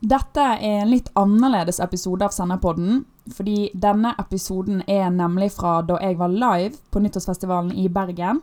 [0.00, 3.02] Dette er en litt annerledes episode av Senderpodden,
[3.36, 8.40] fordi denne episoden er nemlig fra da jeg var live på Nyttårsfestivalen i Bergen.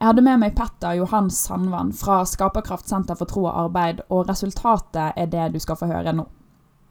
[0.00, 4.26] Jeg hadde med meg Petter Johan Sandvann fra Skaperkraft senter for tro og arbeid, og
[4.32, 6.26] resultatet er det du skal få høre nå.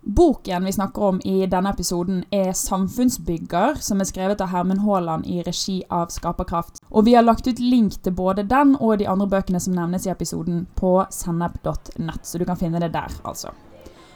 [0.02, 5.26] Boken vi snakker om i denne episoden er 'Samfunnsbygger', som er skrevet av Hermen Haaland
[5.28, 6.80] i regi av Skaperkraft.
[6.92, 10.08] Og vi har lagt ut link til både den og de andre bøkene som nevnes
[10.08, 13.50] i episoden på sennep.nett, så du kan finne det der, altså.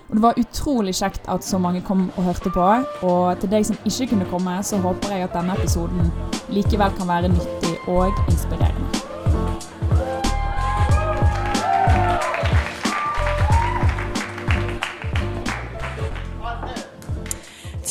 [0.10, 2.66] Og Det var utrolig kjekt at så mange kom og hørte på.
[3.08, 6.12] Og til deg som ikke kunne komme, så håper jeg at denne episoden
[6.50, 8.90] likevel kan være nyttig og inspirerende.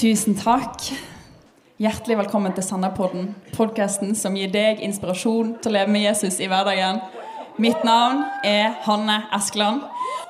[0.03, 0.93] Tusen takk.
[1.79, 6.47] Hjertelig velkommen til Sanderpodden, podkasten som gir deg inspirasjon til å leve med Jesus i
[6.51, 7.01] hverdagen.
[7.59, 9.83] Mitt navn er Hanne Eskeland,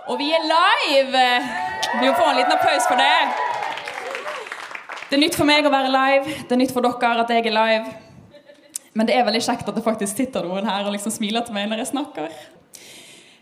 [0.08, 1.26] og vi er live!
[1.92, 3.16] Vi må få en liten applaus for det.
[5.10, 7.44] Det er nytt for meg å være live, det er nytt for dere at jeg
[7.50, 7.92] er live.
[8.96, 11.56] Men det er veldig kjekt at det faktisk sitter noen her og liksom smiler til
[11.56, 12.32] meg når jeg snakker.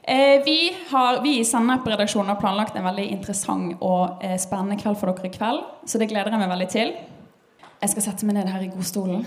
[0.03, 0.59] Eh, vi,
[0.91, 5.31] har, vi i Sennep-redaksjonen har planlagt en veldig interessant og eh, spennende kveld for dere
[5.31, 5.63] i kveld.
[5.87, 6.93] Så det gleder jeg meg veldig til.
[7.81, 9.23] Jeg skal sette meg ned her i godstolen.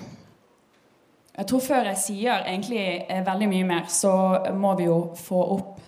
[1.34, 4.14] Jeg tror Før jeg sier egentlig eh, veldig mye mer, så
[4.54, 5.80] må vi jo få opp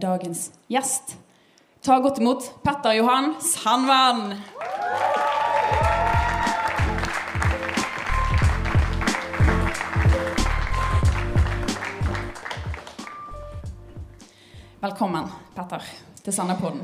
[0.00, 1.16] dagens gjest.
[1.82, 4.36] Ta godt imot Petter Johan Sandvann.
[14.82, 15.82] Velkommen, Petter,
[16.24, 16.80] til Sandepodden.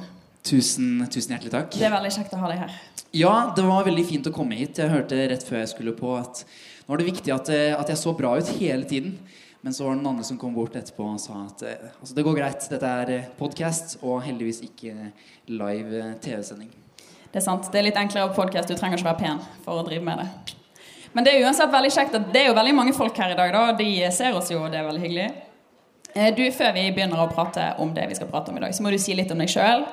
[0.47, 1.72] Tusen, tusen hjertelig takk.
[1.75, 2.77] Det er veldig kjekt å ha deg her.
[3.16, 4.78] Ja, det var veldig fint å komme hit.
[4.78, 6.44] Jeg hørte rett før jeg skulle på at
[6.86, 9.16] nå er det viktig at, eh, at jeg så bra ut hele tiden.
[9.60, 12.14] Men så var det noen andre som kom bort etterpå og sa at eh, altså,
[12.14, 12.66] det går greit.
[12.70, 14.94] Dette er podkast og heldigvis ikke
[15.50, 16.70] live eh, TV-sending.
[17.28, 17.66] Det er sant.
[17.72, 18.70] Det er litt enklere podkast.
[18.70, 20.54] Du trenger ikke være pen for å drive med det.
[21.16, 23.38] Men det er uansett veldig kjekt at det er jo veldig mange folk her i
[23.38, 23.50] dag.
[23.52, 23.72] da.
[23.76, 25.28] De ser oss jo, og det er veldig hyggelig.
[26.36, 28.84] Du, Før vi begynner å prate om det vi skal prate om i dag, så
[28.84, 29.84] må du si litt om deg sjøl.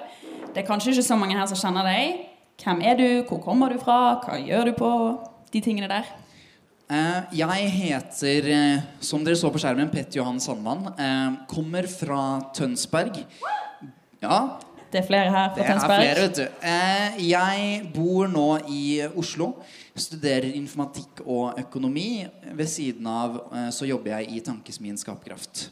[0.53, 2.21] Det er kanskje ikke så mange her som kjenner deg.
[2.61, 3.07] Hvem er du?
[3.27, 4.21] Hvor kommer du fra?
[4.23, 4.91] Hva gjør du på?
[5.51, 6.07] De tingene der.
[6.85, 10.83] Uh, jeg heter, uh, som dere så på skjermen, Petter Johan Sandvann.
[10.99, 12.19] Uh, kommer fra
[12.53, 13.23] Tønsberg.
[14.21, 14.37] Ja.
[14.93, 16.03] Det er flere her fra det Tønsberg.
[16.03, 17.25] Er flere, vet du.
[17.25, 18.83] jeg bor nå i
[19.17, 19.49] Oslo.
[19.97, 22.27] Studerer informatikk og økonomi.
[22.53, 23.41] Ved siden av
[23.73, 25.65] så jobber jeg i Tankesmien Skaperkraft.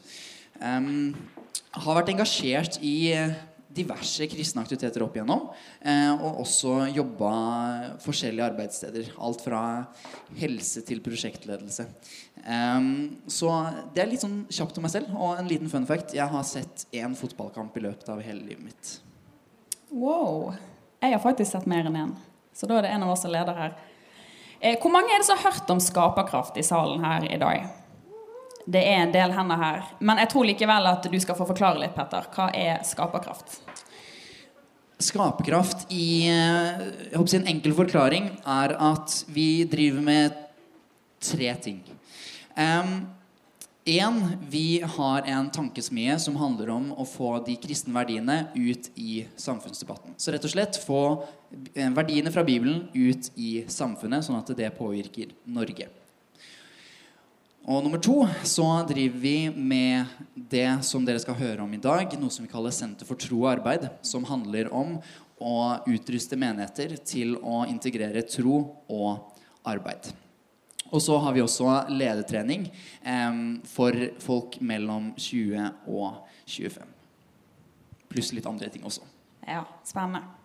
[0.58, 1.14] Um,
[1.78, 3.14] har vært engasjert i
[3.74, 5.46] diverse kristne aktiviteter opp igjennom.
[5.80, 7.32] Eh, og også jobba
[8.04, 9.14] forskjellige arbeidssteder.
[9.18, 9.62] Alt fra
[10.38, 11.88] helse til prosjektledelse.
[12.44, 13.50] Så
[13.94, 15.14] det er litt sånn kjapt om meg selv.
[15.16, 16.12] Og en liten fun fact.
[16.16, 18.94] Jeg har sett én fotballkamp i løpet av hele livet mitt.
[19.94, 20.52] Wow.
[21.00, 22.14] Jeg har faktisk sett mer enn én.
[22.54, 23.74] Så da er det en av oss som leder her.
[24.60, 27.66] Eh, hvor mange er det som har hørt om skaperkraft i salen her i dag?
[28.64, 29.82] Det er en del hender her.
[30.00, 32.28] Men jeg tror likevel at du skal få forklare litt, Petter.
[32.32, 33.58] Hva er skaperkraft?
[35.04, 40.38] Skaperkraft i jeg håper En enkel forklaring er at vi driver med
[41.24, 41.82] tre ting.
[42.56, 43.04] Um,
[43.84, 49.26] en, vi har en tankesmie som handler om å få de kristne verdiene ut i
[49.36, 50.14] samfunnsdebatten.
[50.16, 51.02] Så rett og slett få
[51.74, 55.90] verdiene fra Bibelen ut i samfunnet, sånn at det påvirker Norge.
[57.64, 62.12] Og nummer to så driver vi med det som dere skal høre om i dag,
[62.20, 64.98] noe som vi kaller Senter for tro og arbeid, som handler om
[65.40, 65.54] å
[65.88, 68.58] utruste menigheter til å integrere tro
[68.92, 70.10] og arbeid.
[70.92, 72.68] Og så har vi også ledertrening
[73.00, 73.40] eh,
[73.72, 76.94] for folk mellom 20 og 25.
[78.12, 79.08] Pluss litt andre ting også.
[79.48, 80.43] Ja, spennende.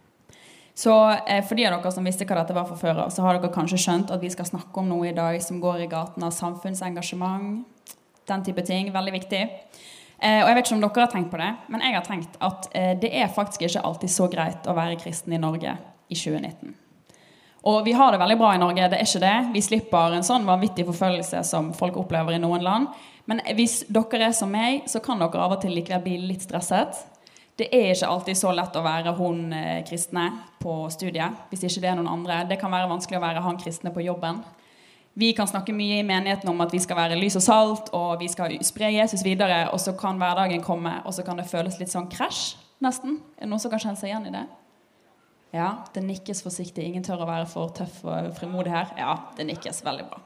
[0.79, 3.35] Så eh, for de av dere som visste hva dette var fra før så har
[3.35, 6.23] dere kanskje skjønt at vi skal snakke om noe i dag som går i gaten
[6.23, 7.65] av samfunnsengasjement.
[8.29, 8.91] Den type ting.
[8.93, 9.41] Veldig viktig.
[9.43, 12.39] Eh, og jeg vet ikke om dere har tenkt på det, men jeg har tenkt
[12.43, 15.75] at eh, det er faktisk ikke alltid så greit å være kristen i Norge
[16.07, 16.77] i 2019.
[17.69, 19.37] Og vi har det veldig bra i Norge, det er ikke det.
[19.57, 22.91] Vi slipper en sånn vanvittig forfølgelse som folk opplever i noen land.
[23.27, 26.47] Men hvis dere er som meg, så kan dere av og til likevel bli litt
[26.47, 27.03] stresset
[27.59, 30.29] det er ikke alltid så lett å være hun eh, kristne
[30.61, 31.43] på studiet.
[31.49, 32.45] hvis ikke Det er noen andre.
[32.47, 34.39] Det kan være vanskelig å være han kristne på jobben.
[35.19, 38.21] Vi kan snakke mye i menigheten om at vi skal være lys og salt, og
[38.21, 41.79] vi skal spre Jesus videre, og så kan hverdagen komme, og så kan det føles
[41.81, 43.17] litt sånn krasj, nesten.
[43.35, 44.45] Er det noen som kan kjenne seg igjen i det?
[45.51, 46.85] Ja, det nikkes forsiktig.
[46.85, 48.93] Ingen tør å være for tøff og frimodig her.
[49.01, 50.21] Ja, det nikkes veldig bra.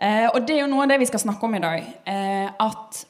[0.00, 1.86] Eh, og det er jo noe av det vi skal snakke om i dag.
[2.10, 3.04] Eh, at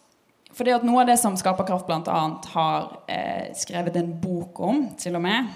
[0.56, 2.20] fordi at Noe av det som Skaperkraft bl.a.
[2.54, 5.50] har eh, skrevet en bok om, til og med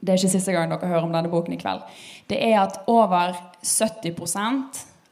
[0.00, 1.84] Det er ikke siste gang dere hører om denne boken i kveld.
[2.30, 4.16] Det er at over 70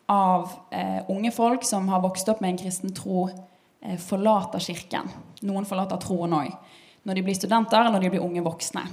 [0.08, 3.26] av eh, unge folk som har vokst opp med en kristen tro,
[3.84, 5.10] eh, forlater kirken.
[5.44, 6.54] Noen forlater troen òg.
[7.04, 8.86] Når de blir studenter, eller når de blir unge voksne.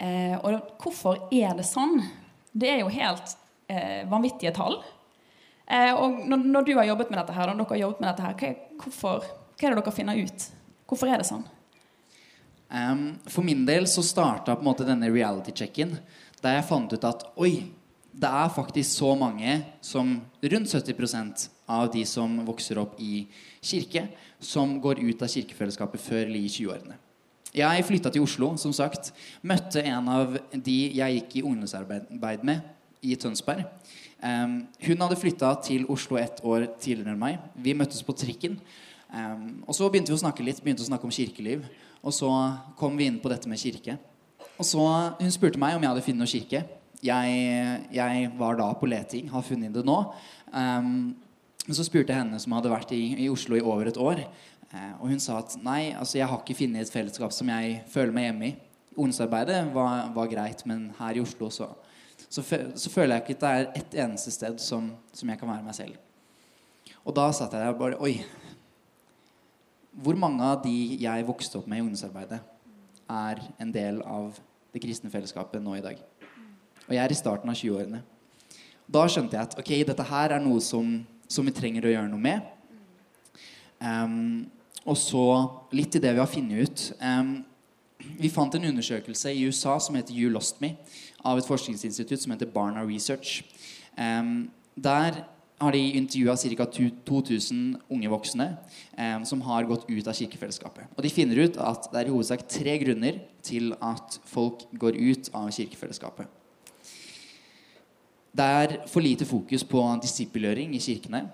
[0.00, 1.98] Eh, og hvorfor er det sånn?
[2.52, 3.34] Det er jo helt
[3.72, 4.78] eh, vanvittige tall.
[5.70, 8.10] Eh, og når, når, du har jobbet med dette her, når dere har jobbet med
[8.10, 10.46] dette her, hva, hvorfor, hva er det dere finner ut?
[10.90, 11.44] Hvorfor er det sånn?
[12.70, 15.96] Um, for min del så starta på en måte denne reality-checken
[16.40, 17.52] der jeg fant ut at oi,
[18.10, 23.24] det er faktisk så mange som rundt 70% av de som vokser opp i
[23.62, 24.08] kirke,
[24.42, 26.98] som går ut av kirkefellesskapet før eller i 20-årene.
[27.54, 29.10] Jeg flytta til Oslo, som sagt.
[29.42, 32.66] Møtte en av de jeg gikk i ungdomsarbeid med
[33.02, 33.66] i Tønsberg.
[34.20, 37.38] Um, hun hadde flytta til Oslo ett år tidligere enn meg.
[37.56, 38.58] Vi møttes på trikken.
[39.08, 41.64] Um, og så begynte vi å snakke litt, begynte å snakke om kirkeliv.
[42.04, 42.28] Og så
[42.80, 43.96] kom vi inn på dette med kirke.
[44.60, 44.84] Og så
[45.16, 46.62] Hun spurte meg om jeg hadde funnet noe kirke.
[47.00, 49.98] Jeg, jeg, var da på leting, har funnet det nå.
[50.52, 51.16] Um,
[51.64, 54.20] så spurte jeg henne, som hadde vært i, i Oslo i over et år,
[54.74, 57.78] uh, og hun sa at nei, altså jeg har ikke funnet et fellesskap som jeg
[57.88, 58.56] føler meg hjemme i.
[58.98, 61.70] Ungdomsarbeidet var, var greit, men her i Oslo så
[62.30, 62.44] så,
[62.78, 65.66] så, føler jeg ikke at det er ett eneste sted som, som, jeg kan være
[65.66, 65.96] meg selv.
[67.02, 68.20] Og da satt jeg der og bare Oi.
[69.90, 72.38] Hvor mange av de jeg vokste opp med i ungdomsarbeidet,
[73.10, 74.38] er en del av
[74.70, 75.98] det kristne fellesskapet nå i dag?
[76.86, 78.04] Og jeg er i starten av 20-årene.
[78.86, 80.94] Da skjønte jeg at ok, dette her er noe som,
[81.26, 82.46] som vi trenger å gjøre noe med.
[83.82, 84.46] Um,
[84.86, 85.26] og så
[85.74, 86.86] litt i det vi har funnet ut.
[87.02, 87.40] Um,
[88.20, 90.74] vi fant en undersøkelse i USA som heter You Lost Me
[91.24, 93.42] av et forskningsinstitutt som heter Barna Research.
[94.80, 95.22] Der
[95.60, 96.66] har de intervjua ca.
[97.04, 98.46] 2000 unge voksne
[98.96, 100.88] um, som har gått ut av kirkefellesskapet.
[100.96, 104.96] Og De finner ut at det er i hovedsak tre grunner til at folk går
[104.96, 106.28] ut av kirkefellesskapet.
[108.32, 111.26] Det er for lite fokus på disippelgjøring i kirkene.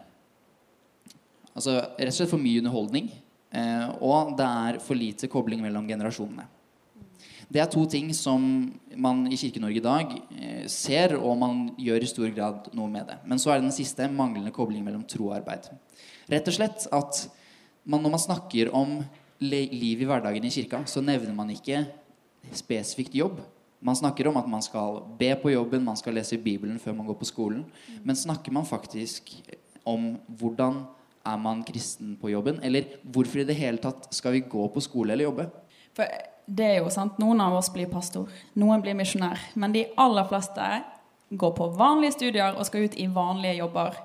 [1.54, 3.12] Altså Rett og slett for mye underholdning.
[3.54, 6.48] Uh, og det er for lite kobling mellom generasjonene.
[7.46, 8.43] Det er to ting som
[8.98, 13.06] man i Kirke-Norge i dag eh, ser, og man gjør i stor grad noe med
[13.06, 13.20] det.
[13.28, 15.69] Men så er det den siste manglende kobling mellom tro og arbeid.
[16.32, 17.20] Rett og slett at
[17.87, 18.98] man, når man snakker om
[19.38, 21.84] liv i hverdagen i kirka, så nevner man ikke
[22.56, 23.38] spesifikt jobb.
[23.87, 27.06] Man snakker om at man skal be på jobben, man skal lese Bibelen før man
[27.06, 27.62] går på skolen.
[28.02, 29.31] Men snakker man faktisk
[29.87, 30.82] om hvordan
[31.26, 32.58] er man kristen på jobben?
[32.64, 35.46] Eller hvorfor i det hele tatt skal vi gå på skole eller jobbe?
[35.94, 36.10] For
[36.46, 39.40] det er jo sant, Noen av oss blir pastor, noen blir misjonær.
[39.54, 40.66] Men de aller fleste
[41.31, 43.96] går på vanlige studier og skal ut i vanlige jobber.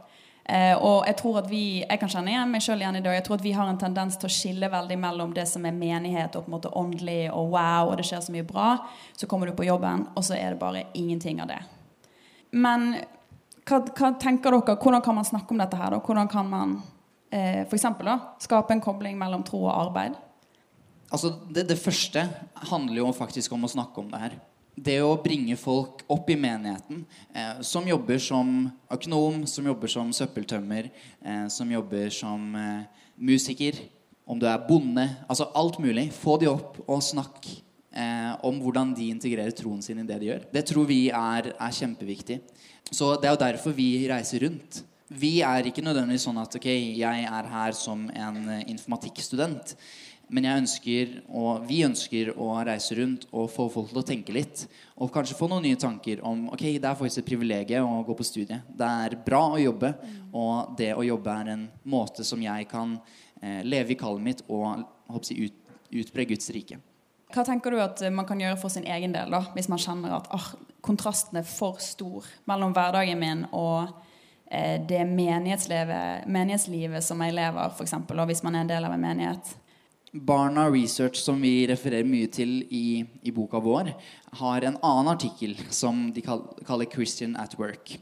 [0.46, 3.14] Eh, og jeg tror at vi, jeg kan kjenne igjen meg selv igjen i dag,
[3.14, 5.76] jeg tror at vi har en tendens til å skille veldig mellom det som er
[5.78, 8.72] menighet og på en måte åndelig og wow, og det skjer så mye bra.
[9.14, 11.62] Så kommer du på jobben, og så er det bare ingenting av det.
[12.52, 12.90] Men
[13.70, 14.80] hva, hva tenker dere?
[14.82, 15.94] Hvordan kan man snakke om dette her?
[15.94, 16.02] Da?
[16.02, 16.76] Hvordan kan man
[17.30, 18.10] eh, eksempel,
[18.42, 20.18] skape en kobling mellom tro og arbeid?
[21.12, 22.24] Altså, det, det, første
[22.72, 24.36] handler jo faktisk om å snakke om det her.
[24.72, 27.04] Det å bringe folk opp i menigheten
[27.36, 30.88] eh, som jobber som økonom, som jobber som søppeltømmer,
[31.20, 33.82] eh, som jobber som eh, musiker,
[34.32, 36.08] om du er bonde Altså alt mulig.
[36.16, 37.50] Få de opp og snakk
[37.92, 40.46] eh, om hvordan de integrerer troen sin i det de gjør.
[40.54, 42.40] Det tror vi er, er kjempeviktig.
[42.92, 44.82] Så det er jo derfor vi reiser rundt.
[45.12, 49.76] Vi er ikke nødvendigvis sånn at ok, jeg er her som en eh, informatikkstudent.
[50.32, 54.32] Men jeg ønsker, og vi ønsker å reise rundt og få folk til å tenke
[54.36, 54.64] litt.
[55.04, 58.16] Og kanskje få noen nye tanker om ok, det er faktisk et privilegium å gå
[58.16, 58.62] på studie.
[58.68, 59.92] Det er bra å jobbe,
[60.32, 62.96] og det å jobbe er en måte som jeg kan
[63.42, 64.86] eh, leve i kallet mitt og
[65.28, 66.80] jeg, ut, utbre Guds rike.
[67.32, 70.16] Hva tenker du at man kan gjøre for sin egen del, da, hvis man kjenner
[70.16, 70.52] at ah,
[70.84, 73.92] kontrasten er for stor mellom hverdagen min og
[74.48, 78.00] eh, det menighetslivet, menighetslivet som jeg lever, f.eks.,
[78.32, 79.58] hvis man er en del av en menighet?
[80.14, 83.94] Barna Research, som vi refererer mye til i, i boka vår,
[84.42, 87.96] har en annen artikkel som de kaller 'Christian at Work'.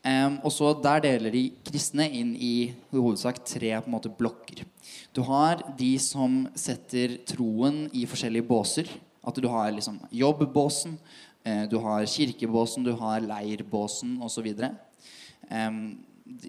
[0.00, 4.08] Um, og så Der deler de kristne inn i, i hovedsak tre på en måte,
[4.08, 4.64] blokker.
[5.12, 8.88] Du har de som setter troen i forskjellige båser.
[9.20, 10.96] At du har liksom jobbbåsen,
[11.46, 14.48] uh, du har kirkebåsen, du har leirbåsen osv.
[15.50, 16.00] Um,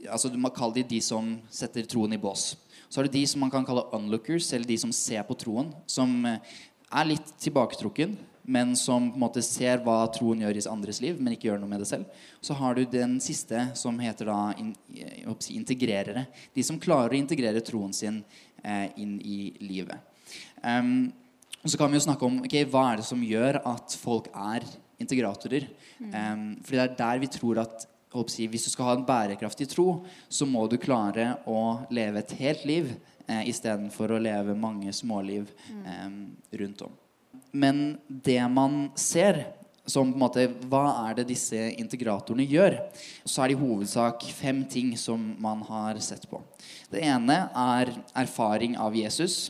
[0.08, 2.56] altså, du må kalle de de som setter troen i bås.
[2.91, 5.71] Så har du de som man kan kalle unlookers, eller de som ser på troen.
[5.88, 6.43] Som eh,
[6.91, 8.17] er litt tilbaketrukken,
[8.51, 11.62] men som på en måte ser hva troen gjør i andres liv, men ikke gjør
[11.62, 12.19] noe med det selv.
[12.43, 14.74] Så har du den siste, som heter da in,
[15.55, 16.25] integrerere.
[16.51, 18.19] De som klarer å integrere troen sin
[18.60, 19.95] eh, inn i livet.
[20.60, 21.13] Um,
[21.63, 24.65] så kan vi jo snakke om okay, hva er det som gjør at folk er
[25.01, 25.69] integratorer.
[26.01, 27.88] Um, fordi det er der vi tror at
[28.32, 32.36] si, hvis du skal ha en bærekraftig tro, så må du klare å leve et
[32.41, 32.91] helt liv
[33.27, 35.51] eh, istedenfor å leve mange småliv
[35.86, 36.10] eh,
[36.60, 36.98] rundt om.
[37.51, 39.46] Men det man ser
[39.86, 42.77] som på en måte, Hva er det disse integratorene gjør?
[43.25, 46.41] Så er det i hovedsak fem ting som man har sett på.
[46.91, 49.50] Det ene er erfaring av Jesus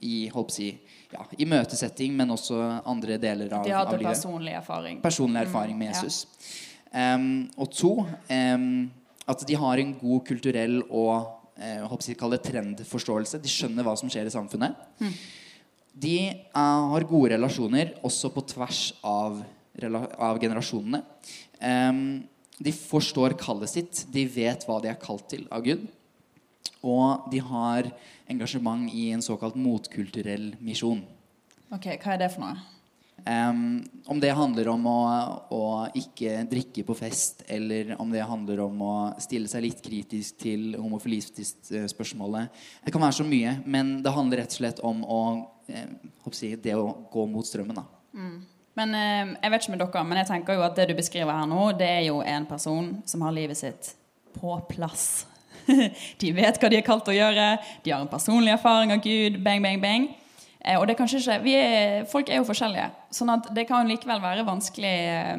[0.00, 0.70] i, si,
[1.12, 4.12] ja, i møtesetting, men også andre deler av, De av hadde livet.
[4.14, 5.00] personlig erfaring.
[5.04, 6.02] Personlig erfaring med ja.
[6.94, 8.68] Em, og to um,
[9.26, 11.26] at de har en god kulturell og
[11.58, 13.40] uh, trendforståelse.
[13.42, 14.76] De skjønner hva som skjer i samfunnet.
[15.96, 16.16] De
[16.54, 19.42] uh, har gode relasjoner også på tvers av,
[19.82, 21.02] av generasjonene.
[21.60, 22.24] Um,
[22.56, 24.06] de forstår kallet sitt.
[24.12, 25.84] De vet hva de er kalt til av Gud.
[26.86, 27.90] Og de har
[28.30, 31.02] engasjement i en såkalt motkulturell misjon.
[31.74, 32.75] Ok, Hva er det for noe?
[33.26, 34.98] Em, om det handler om å,
[35.50, 35.62] å
[35.98, 40.76] ikke drikke på fest, eller om det handler om å stille seg litt kritisk til
[40.78, 42.60] homofilistiske-spørsmålet.
[42.84, 45.22] Det kan være så mye, men det handler rett og slett om å,
[45.66, 47.80] eh, det å gå mot strømmen.
[47.80, 47.86] da.
[48.78, 51.34] Men eh, Jeg vet ikke med dere, men jeg tenker jo at det du beskriver
[51.34, 53.90] her nå, det er jo en person som har livet sitt
[54.38, 55.26] på plass.
[56.22, 59.42] de vet hva de er kalt å gjøre, de har en personlig erfaring av Gud.
[59.42, 60.06] Bang, bang, bang.
[60.66, 63.86] Eh, og det er kanskje ikke, er, Folk er jo forskjellige, sånn at det kan
[63.88, 65.36] likevel være vanskelig eh,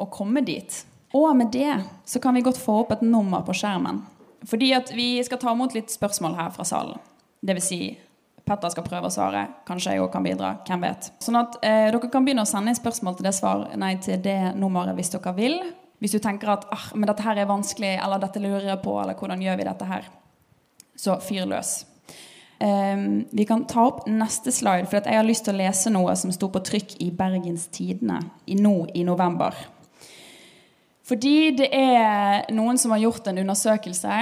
[0.00, 0.82] å komme dit.
[1.16, 1.74] Og med det
[2.08, 4.04] så kan vi godt få opp et nummer på skjermen.
[4.48, 7.00] Fordi at vi skal ta imot litt spørsmål her fra salen.
[7.44, 7.80] Det vil si,
[8.46, 9.44] Petter skal prøve å svare.
[9.68, 10.54] Kanskje jeg òg kan bidra.
[10.66, 11.10] Hvem vet.
[11.22, 14.22] Sånn at eh, dere kan begynne å sende inn spørsmål til det, svar, nei, til
[14.24, 15.60] det nummeret hvis dere vil.
[16.00, 18.96] Hvis du tenker at ah, men dette her er vanskelig, eller dette lurer jeg på,
[19.02, 20.08] eller hvordan gjør vi dette her?
[20.96, 21.74] Så fyr løs.
[22.60, 26.12] Ehm, vi kan ta opp neste slide, for jeg har lyst til å lese noe
[26.16, 28.20] som sto på trykk i Bergens Tidende
[28.60, 29.56] nå i november.
[31.08, 34.18] Fordi det er noen som har gjort en undersøkelse.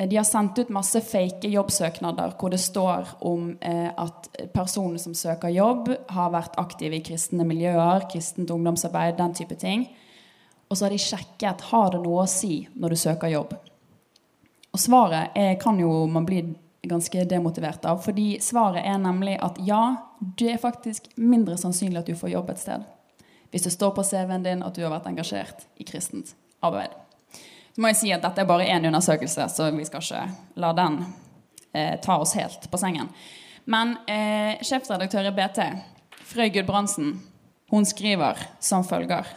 [0.00, 5.14] De har sendt ut masse fake jobbsøknader hvor det står om eh, at personen som
[5.14, 9.86] søker jobb, har vært aktiv i kristne miljøer, kristent ungdomsarbeid, den type ting.
[10.68, 13.54] Og så har de sjekket har det noe å si når du søker jobb.
[14.70, 16.42] Og svaret er, kan jo man bli
[16.82, 18.00] ganske demotivert av.
[18.04, 19.82] Fordi svaret er nemlig at ja,
[20.20, 22.86] det er faktisk mindre sannsynlig at du får jobb et sted.
[23.50, 26.94] Hvis det står på CV-en din at du har vært engasjert i kristent arbeid.
[27.74, 30.72] Så må jeg si at dette er bare én undersøkelse, så vi skal ikke la
[30.76, 31.02] den
[31.72, 33.10] eh, ta oss helt på sengen.
[33.70, 35.60] Men eh, sjefsredaktør i BT,
[36.30, 37.14] Frøy Gudbrandsen,
[37.70, 39.28] hun skriver som følger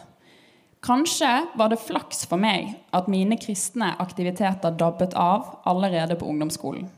[0.84, 6.90] Kanskje var det flaks for meg at mine kristne aktiviteter dabbet av allerede på ungdomsskolen.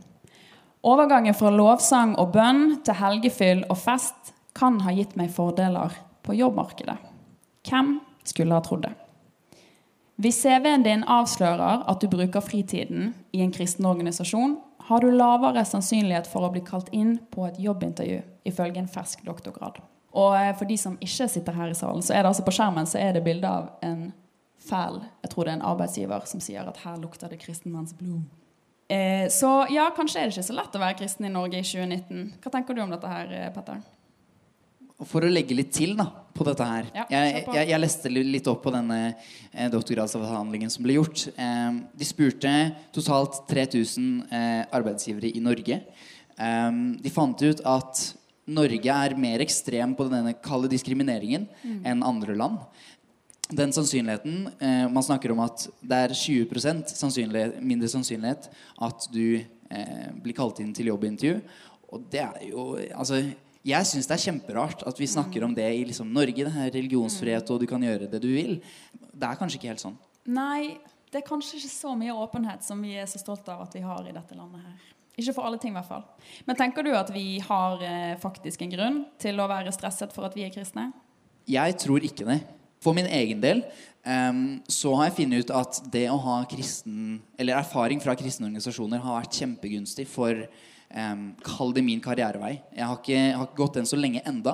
[0.85, 5.95] Overgangen fra lovsang og bønn til helgefyll og fest kan ha gitt meg fordeler
[6.27, 6.97] på jobbmarkedet.
[7.67, 8.95] Hvem skulle ha trodd det?
[10.17, 14.57] Hvis CV-en din avslører at du bruker fritiden i en kristen organisasjon,
[14.89, 19.25] har du lavere sannsynlighet for å bli kalt inn på et jobbintervju, ifølge en fersk
[19.27, 19.83] doktorgrad.
[20.17, 22.55] Og eh, for de som ikke sitter her i salen, så er det altså på
[22.55, 24.13] skjermen så er det bilde av en
[24.67, 28.25] fæl Jeg tror det er en arbeidsgiver som sier at her lukter det kristenmanns blod.
[28.89, 31.67] Eh, så ja, kanskje er det ikke så lett å være kristen i Norge i
[31.67, 32.27] 2019.
[32.45, 33.81] Hva tenker du om dette her, eh, Petter?
[35.05, 38.47] For å legge litt til da, på dette her Ja, jeg, jeg, jeg leste litt
[38.49, 39.01] opp på denne
[39.53, 41.27] eh, doktorgradsavhandlingen som ble gjort.
[41.37, 42.53] Eh, de spurte
[42.97, 45.83] totalt 3000 eh, arbeidsgivere i Norge.
[46.39, 46.71] Eh,
[47.03, 48.05] de fant ut at
[48.47, 51.81] Norge er mer ekstrem på denne kalde diskrimineringen Mm.
[51.91, 52.61] enn andre land.
[53.51, 58.49] Den sannsynligheten eh, Man snakker om at det er 20% sannsynlighet, mindre sannsynlighet
[58.83, 61.39] at du eh, blir kalt inn til jobbintervju.
[61.95, 63.23] Og det er jo Altså,
[63.67, 66.47] jeg syns det er kjemperart at vi snakker om det i liksom, Norge.
[66.47, 68.59] Det er religionsfrihet, og du kan gjøre det du vil.
[68.93, 69.97] Det er kanskje ikke helt sånn.
[70.27, 70.77] Nei,
[71.11, 73.83] det er kanskje ikke så mye åpenhet som vi er så stolte av at vi
[73.87, 74.93] har i dette landet her.
[75.17, 76.05] Ikke for alle ting, i hvert fall.
[76.45, 80.29] Men tenker du at vi har eh, faktisk en grunn til å være stresset for
[80.29, 80.91] at vi er kristne?
[81.49, 82.41] Jeg tror ikke det.
[82.87, 83.65] For min egen del
[84.07, 88.47] um, så har jeg funnet ut at det å ha kristen, eller erfaring fra kristne
[88.47, 90.47] organisasjoner har vært kjempegunstig for
[90.87, 92.61] Um, Kall det min karrierevei.
[92.71, 94.53] Jeg har, ikke, har ikke gått den så lenge enda,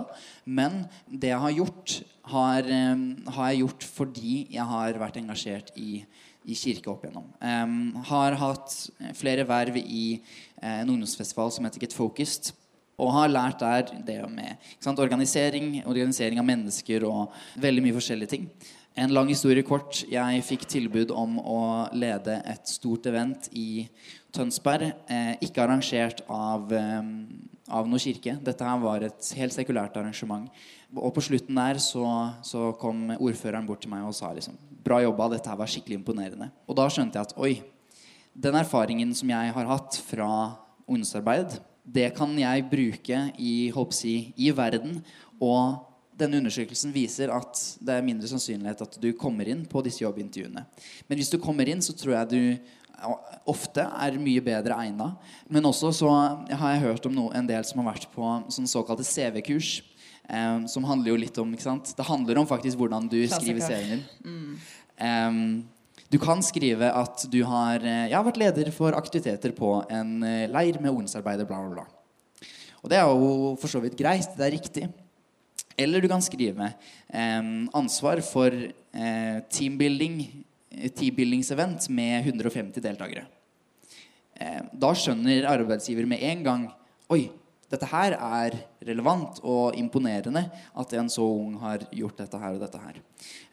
[0.48, 1.96] men det jeg har gjort,
[2.32, 3.02] har, um,
[3.36, 6.00] har jeg gjort fordi jeg har vært engasjert i,
[6.48, 7.28] i kirke opp igjennom.
[7.36, 7.76] Um,
[8.08, 8.78] har hatt
[9.18, 12.54] flere verv i uh, en ungdomsfestival som heter Get Focused.
[13.02, 18.34] Og har lært der det med sant, organisering, organisering av mennesker og veldig mye forskjellige
[18.36, 18.46] ting.
[18.92, 20.02] En lang historie kort.
[20.10, 21.60] Jeg fikk tilbud om å
[21.96, 23.86] lede et stort event i
[24.36, 24.90] Tønsberg.
[25.08, 27.00] Eh, ikke arrangert av, eh,
[27.72, 28.36] av noen kirke.
[28.44, 30.50] Dette her var et helt sekulært arrangement.
[30.94, 32.04] Og på slutten der så,
[32.44, 36.00] så kom ordføreren bort til meg og sa liksom Bra jobba, dette her var skikkelig
[36.00, 36.50] imponerende.
[36.66, 37.62] Og da skjønte jeg at oi,
[38.34, 40.28] den erfaringen som jeg har hatt fra
[40.88, 43.54] ungdomsarbeid, det kan jeg bruke i,
[43.90, 45.00] si, i verden.
[45.42, 50.04] Og denne undersøkelsen viser at det er mindre sannsynlighet at du kommer inn på disse
[50.04, 50.64] jobbintervjuene.
[51.08, 52.42] Men hvis du kommer inn, så tror jeg du
[53.50, 55.12] ofte er mye bedre egna.
[55.50, 58.70] Men også så har jeg hørt om noe, en del som har vært på sånn
[58.70, 59.80] såkalte CV-kurs.
[60.30, 61.94] Eh, som handler jo litt om ikke sant?
[61.98, 63.42] Det handler om faktisk hvordan du Klassiker.
[63.42, 64.04] skriver CV-en din.
[64.22, 64.52] Mm.
[65.08, 65.81] Eh,
[66.12, 70.20] du kan skrive at du har eh, Jeg har vært leder for aktiviteter på en
[70.28, 72.48] eh, leir med ungdomsarbeider, bla, bla, bla.
[72.82, 74.28] Og det er jo for så vidt greit.
[74.36, 74.88] Det er riktig.
[75.80, 80.18] Eller du kan skrive eh, ansvar for eh, teambuilding,
[80.98, 83.24] teambuildingsevent med 150 deltakere.
[84.36, 86.70] Eh, da skjønner arbeidsgiver med en gang
[87.12, 87.26] Oi,
[87.72, 90.44] dette her er relevant og imponerende
[90.78, 92.98] at en så ung har gjort dette her og dette her.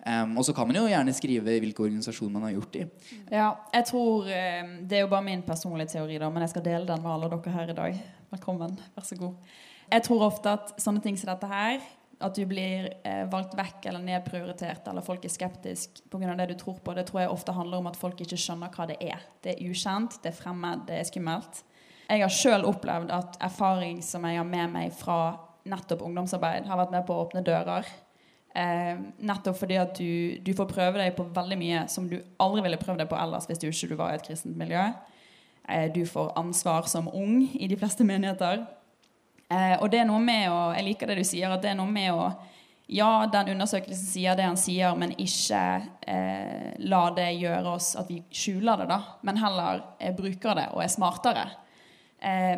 [0.04, 3.16] Um, og så kan man jo gjerne skrive hvilken organisasjon man har gjort det i.
[3.32, 6.88] Ja, jeg tror Det er jo bare min personlige teori, da, men jeg skal dele
[6.88, 8.04] den med alle dere her i dag.
[8.32, 8.76] Velkommen.
[8.96, 9.56] Vær så god.
[9.90, 11.80] Jeg tror ofte at sånne ting som dette her
[12.20, 16.36] at du blir eh, valgt vekk eller nedprioritert, eller folk er skeptisk pga.
[16.36, 18.88] det du tror på, det tror jeg ofte handler om at folk ikke skjønner hva
[18.90, 19.24] det er.
[19.44, 21.64] Det er ukjent, det er fremmed, det er skummelt.
[22.10, 25.38] Jeg har sjøl opplevd at erfaring som jeg har med meg fra
[25.70, 27.86] nettopp ungdomsarbeid, har vært med på å åpne dører.
[28.58, 28.98] Eh,
[29.30, 32.80] nettopp fordi at du, du, får prøve deg på veldig mye som du aldri ville
[32.82, 34.88] prøvd deg på ellers hvis du ikke var i et kristent miljø.
[35.70, 38.66] Eh, du får ansvar som ung i de fleste menigheter.
[39.50, 41.78] Eh, og det er noe med å Jeg liker det du sier, at det er
[41.78, 42.32] noe med å
[42.90, 45.62] Ja, den undersøkelsen sier det han sier, men ikke
[46.10, 49.20] eh, la det gjøre oss at vi skjuler det, da.
[49.22, 51.46] Men heller eh, bruker det og er smartere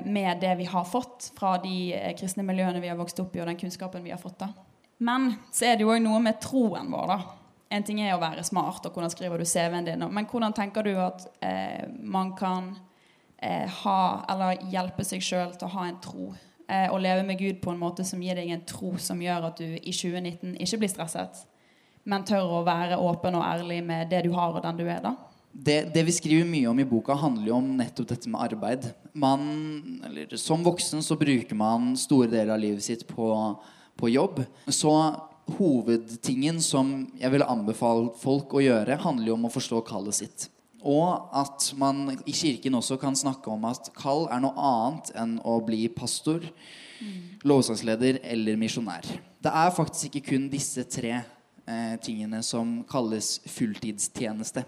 [0.06, 3.42] med det vi har fått fra de eh, kristne miljøene vi har vokst opp i,
[3.44, 4.40] og den kunnskapen vi har fått.
[4.42, 4.52] da.
[4.98, 7.20] Men så er det jo òg noe med troen vår, da.
[7.72, 10.84] En ting er å være smart, og hvordan skriver du CV-en din, men hvordan tenker
[10.84, 12.74] du at eh, man kan
[13.42, 16.28] ha, eller hjelpe seg sjøl til å ha en tro?
[16.72, 19.50] eh, og leve med Gud på en måte som gir deg en tro som gjør
[19.50, 21.44] at du i 2019 ikke blir stresset,
[22.04, 25.02] men tør å være åpen og ærlig med det du har, og den du er.
[25.04, 25.16] da.
[25.52, 28.88] Det, det, vi skriver mye om i boka, handler jo om nettopp dette med arbeid.
[29.14, 29.44] Man,
[30.08, 33.28] eller, som voksen så bruker man store deler av livet sitt på,
[34.00, 34.40] på jobb.
[34.72, 34.94] Så
[35.58, 40.48] hovedtingen som jeg ville anbefale folk å gjøre, handler jo om å forstå kallet sitt.
[40.82, 45.36] Og at man i kirken også kan snakke om at kall er noe annet enn
[45.46, 46.42] å bli pastor,
[47.02, 47.44] mm.
[47.46, 49.06] lovsangsleder eller misjonær.
[49.42, 54.66] Det er faktisk ikke kun disse tre eh, tingene som kalles fulltidstjeneste.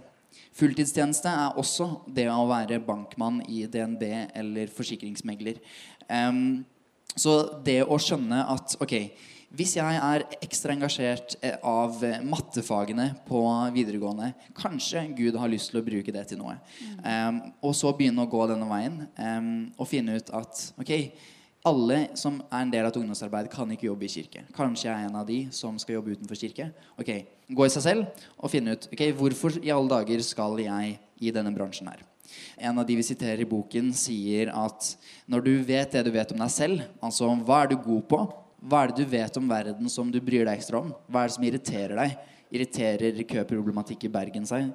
[0.54, 4.04] Fulltidstjeneste er også det å være bankmann i DNB
[4.38, 5.62] eller forsikringsmegler.
[6.10, 6.64] Um,
[7.16, 8.96] så det å skjønne at ok,
[9.54, 13.42] hvis jeg er ekstra engasjert eh, av eh, mattefagene på
[13.76, 16.56] videregående, kanskje Gud har lyst til å bruke det til noe.
[17.06, 20.96] Um, og så begynne å gå denne veien um, og finne ut at ok,
[21.64, 24.44] alle som er en del av et ungdomsarbeid, kan ikke jobbe i kirke.
[24.56, 26.68] Kanskje jeg er en av de som skal jobbe utenfor kirke.
[27.00, 27.12] Ok,
[27.54, 31.32] Gå i seg selv og finne ut ok, hvorfor i alle dager skal jeg i
[31.36, 32.04] denne bransjen her.
[32.58, 34.94] En av de vi siterer i boken, sier at
[35.30, 38.22] når du vet det du vet om deg selv, altså hva er du god på,
[38.64, 40.94] hva er det du vet om verden som du bryr deg ekstra om?
[41.12, 42.16] Hva er det som irriterer deg?
[42.54, 44.72] Irriterer køproblematikk i Bergen seg?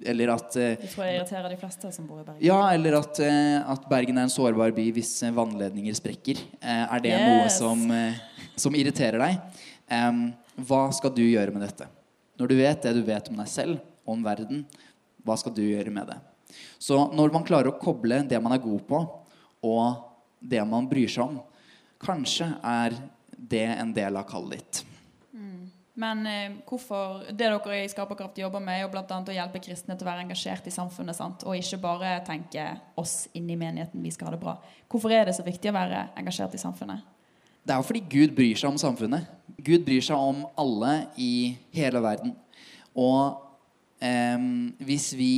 [0.00, 2.40] Eller at uh, tror jeg irriterer de fleste som bor i Bergen.
[2.44, 6.40] Ja, eller at, uh, at Bergen er en sårbar by hvis uh, vannledninger sprekker.
[6.60, 7.26] er det yes.
[7.28, 7.84] noe som,
[8.56, 9.60] som, irriterer deg?
[9.90, 10.22] Um,
[10.68, 11.88] hva skal du gjøre med dette?
[12.40, 14.64] Når du vet det du vet om deg selv, om verden,
[15.26, 16.16] hva skal du gjøre med det?
[16.80, 19.04] Så når man klarer å koble det man er god på,
[19.68, 20.06] og
[20.40, 21.40] det man bryr seg om,
[22.00, 22.94] Kanskje er
[23.36, 24.78] det en del av kallet ditt.
[26.00, 29.04] Men eh, hvorfor Det dere i Skaperkraft jobber med, er bl.a.
[29.04, 31.18] å hjelpe kristne til å være engasjert i samfunnet.
[31.18, 31.44] Sant?
[31.44, 32.66] Og ikke bare tenke
[33.00, 34.56] oss inni menigheten, vi skal ha det bra.
[34.90, 37.04] Hvorfor er det så viktig å være engasjert i samfunnet?
[37.60, 39.28] Det er jo fordi Gud bryr seg om samfunnet.
[39.60, 41.32] Gud bryr seg om alle i
[41.76, 42.32] hele verden.
[42.96, 43.36] Og
[44.00, 44.48] eh,
[44.88, 45.34] hvis vi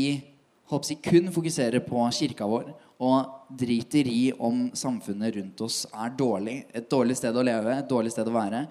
[0.71, 2.71] håper jeg, kun fokuserer på kirka vår
[3.03, 7.89] og driter i om samfunnet rundt oss er dårlig, et dårlig sted å leve, et
[7.91, 8.67] dårlig sted å være,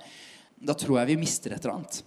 [0.62, 2.02] da tror jeg vi mister et eller annet.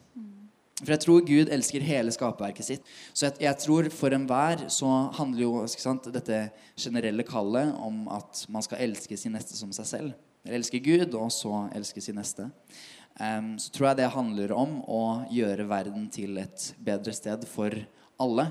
[0.81, 2.89] For jeg tror Gud elsker hele skapverket sitt.
[3.15, 6.41] Så jeg, jeg tror for enhver så handler jo sant, dette
[6.75, 10.17] generelle kallet om at man skal elske sin neste som seg selv.
[10.45, 12.51] eller elske Gud, og så elske sin neste,
[13.15, 17.71] Um, så tror jeg det handler om å gjøre verden til et bedre sted for
[18.19, 18.49] alle.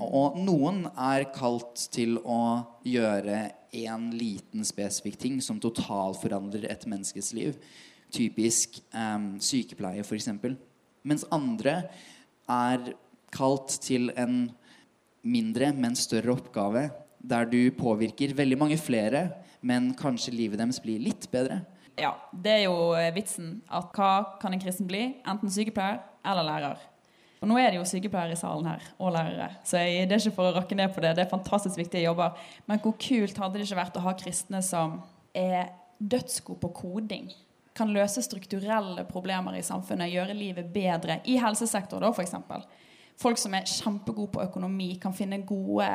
[0.00, 2.40] Og noen er kalt til å
[2.86, 3.42] gjøre
[3.76, 7.60] én liten spesifikk ting som totalforandrer et menneskes liv.
[8.14, 10.30] Typisk um, sykepleie, f.eks.
[11.06, 11.80] Mens andre
[12.50, 12.92] er
[13.34, 14.46] kalt til en
[15.26, 16.88] mindre, men større oppgave,
[17.18, 19.28] der du påvirker veldig mange flere,
[19.66, 21.62] men kanskje livet deres blir litt bedre.
[21.96, 23.62] Ja, det er jo eh, vitsen.
[23.72, 25.16] At hva kan en kristen bli?
[25.26, 26.84] Enten sykepleier eller lærer.
[27.40, 29.50] Og nå er det jo sykepleiere i salen her, og lærere.
[29.64, 31.12] Så jeg, det er ikke for å rakke ned på det.
[31.16, 32.36] Det er fantastisk viktige jobber.
[32.68, 35.00] Men hvor kult hadde det ikke vært å ha kristne som
[35.36, 35.68] er
[36.00, 37.28] dødsgode på koding?
[37.76, 41.20] Kan løse strukturelle problemer i samfunnet, gjøre livet bedre.
[41.28, 42.76] I helsesektoren, da, f.eks.
[43.20, 45.88] Folk som er kjempegode på økonomi, kan finne gode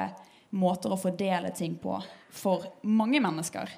[0.52, 1.96] måter å fordele ting på
[2.34, 3.70] for mange mennesker.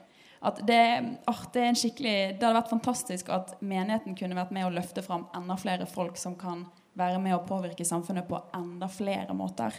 [0.44, 0.80] Det,
[1.28, 1.68] oh, det,
[2.04, 6.20] det hadde vært fantastisk at menigheten kunne vært med å løfte fram enda flere folk
[6.20, 6.66] som kan
[7.00, 9.76] være med å påvirke samfunnet på enda flere måter.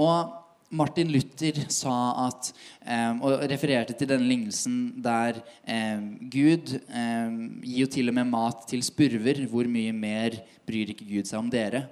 [0.00, 0.32] Og
[0.74, 1.94] Martin Luther sa
[2.26, 2.50] at
[2.82, 8.30] eh, Og refererte til denne lignelsen der eh, Gud eh, gir jo til og med
[8.32, 9.44] mat til spurver.
[9.50, 11.86] Hvor mye mer bryr ikke Gud seg om dere?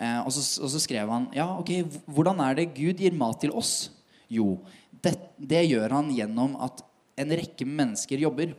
[0.00, 1.72] Og, så, og så skrev han ja, ok,
[2.14, 3.90] hvordan er det Gud gir mat til oss?
[4.30, 4.54] Jo,
[5.02, 6.78] det, det gjør han gjennom at
[7.20, 8.54] en rekke mennesker jobber.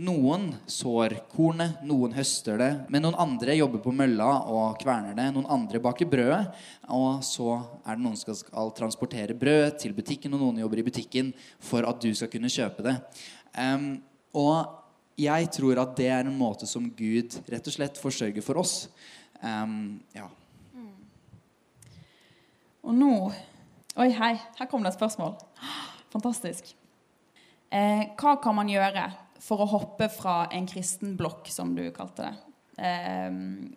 [0.00, 5.26] Noen sår kornet, noen høster det, men noen andre jobber på mølla og kverner det.
[5.34, 6.42] Noen andre baker brødet,
[6.88, 10.86] og så er det noen som skal transportere brød til butikken, og noen jobber i
[10.86, 12.96] butikken for at du skal kunne kjøpe det.
[13.52, 13.88] Um,
[14.32, 14.80] og
[15.20, 18.86] jeg tror at det er en måte som Gud rett og slett forsørger for oss.
[19.44, 20.28] Um, ja.
[22.82, 23.14] Og nå
[23.92, 25.34] Oi, hei, her kom det et spørsmål.
[26.14, 26.72] Fantastisk.
[27.72, 29.06] Eh, hva kan man gjøre
[29.42, 32.32] for å hoppe fra en kristen blokk, som du kalte det?
[32.84, 33.28] Eh,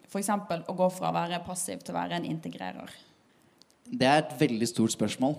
[0.09, 0.31] F.eks.
[0.35, 2.91] å gå fra å være passiv til å være en integrerer.
[3.85, 5.35] Det er et veldig stort spørsmål.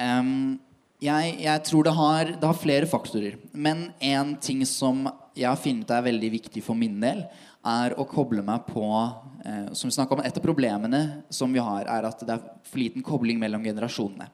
[0.00, 0.56] Em,
[1.02, 3.36] jeg, jeg tror det har, det har flere faktorer.
[3.52, 5.04] Men en ting som
[5.36, 7.26] jeg har funnet er veldig viktig for min del,
[7.66, 11.00] er å koble meg på eh, Som vi om, Et av problemene
[11.34, 14.30] som vi har, er at det er for liten kobling mellom generasjonene.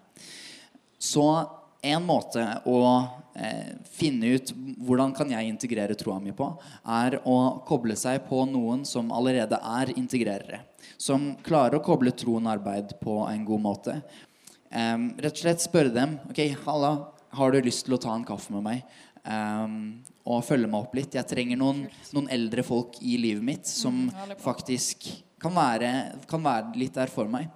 [1.01, 1.25] Så
[1.83, 2.81] en måte å
[3.35, 6.49] eh, finne ut hvordan kan jeg integrere troa mi på,
[6.87, 10.63] er å koble seg på noen som allerede er integrerere.
[10.97, 13.97] Som klarer å koble troen og arbeid på en god måte.
[14.71, 16.93] Em, rett og slett spørre dem ok, halla,
[17.33, 18.85] har du lyst til å ta en kaffe med meg
[19.23, 21.15] Um, og følge meg opp litt.
[21.15, 25.07] Jeg trenger noen, noen eldre folk i livet mitt som mm, faktisk
[25.43, 25.91] kan være,
[26.31, 27.47] kan være litt der for meg.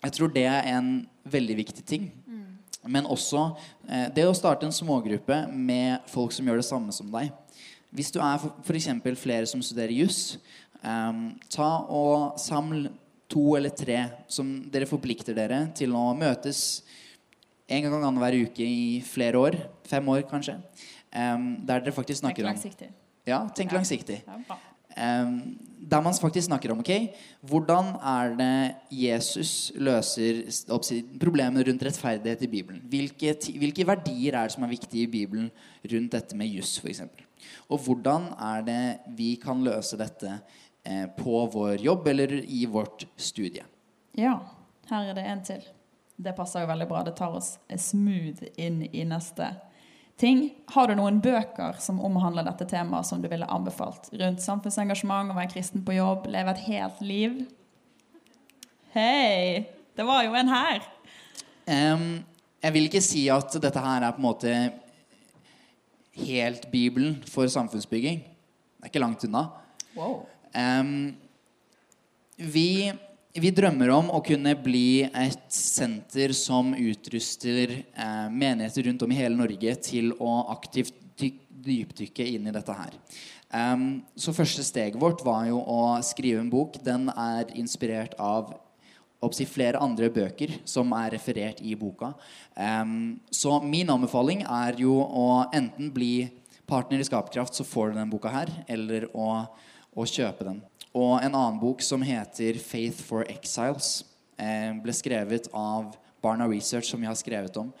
[0.00, 0.90] Jeg tror det er en
[1.28, 2.08] veldig viktig ting.
[2.88, 3.56] Men også
[3.88, 7.32] eh, det å starte en smågruppe med folk som gjør det samme som deg.
[7.96, 8.88] Hvis du er f.eks.
[9.20, 10.36] flere som studerer juss,
[11.50, 12.90] ta og saml
[13.32, 13.96] to eller tre
[14.30, 16.82] som dere forplikter dere til å møtes
[17.66, 19.56] en gang annenhver uke i flere år.
[19.88, 20.58] Fem år, kanskje.
[21.10, 22.90] der dere faktisk snakker om Tenk langsiktig.
[23.26, 23.78] Ja, tenk Ja.
[23.80, 24.20] langsiktig.
[24.26, 24.58] Ja,
[24.96, 26.90] der man faktisk snakker om ok,
[27.46, 28.54] hvordan er det
[28.90, 30.42] Jesus løser
[31.20, 32.80] problemene rundt rettferdighet i Bibelen.
[32.90, 35.50] Hvilke, hvilke verdier er det som er viktige i Bibelen
[35.92, 37.04] rundt dette med juss f.eks.
[37.70, 38.82] Og hvordan er det
[39.18, 40.38] vi kan løse dette
[40.82, 43.64] eh, på vår jobb eller i vårt studie.
[44.16, 44.40] Ja,
[44.90, 45.62] her er det en til.
[46.16, 47.04] Det passer jo veldig bra.
[47.04, 49.52] Det tar oss smooth inn i neste
[50.20, 50.48] ting.
[50.72, 54.08] Har du noen bøker som omhandler dette temaet som du ville anbefalt?
[54.16, 57.38] Rundt samfunnsengasjement, å være kristen på jobb, leve et helt liv?
[58.96, 59.66] Hei!
[59.96, 60.82] Det var jo en her!
[61.66, 62.08] Um,
[62.62, 64.56] jeg vil ikke si at dette her er på en måte
[66.16, 68.22] helt Bibelen for samfunnsbygging.
[68.24, 69.46] Det er ikke langt unna.
[69.96, 70.22] Wow.
[70.56, 71.16] Um,
[72.36, 72.92] vi,
[73.40, 79.18] vi drømmer om å kunne bli et senter som utruster eh, menigheter rundt om i
[79.18, 80.94] hele Norge til å aktivt
[81.66, 82.94] dypdykke inn i dette her.
[84.18, 86.76] Så første steget vårt var jo å skrive en bok.
[86.84, 88.52] Den er inspirert av
[89.48, 92.12] flere andre bøker som er referert i boka.
[93.30, 96.28] Så min anbefaling er jo å enten bli
[96.66, 99.46] partner i Skaperkraft, så får du denne boka her, eller å,
[99.94, 100.60] å kjøpe den.
[100.96, 104.00] Og en annen bok som heter Faith for Exiles,
[104.40, 107.72] eh, ble skrevet av Barna Research, som vi har skrevet om,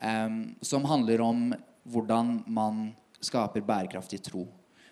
[0.00, 1.54] em, som handler om
[1.84, 4.48] hvordan man skaper bærekraftig tro